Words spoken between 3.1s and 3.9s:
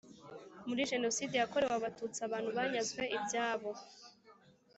ibyabo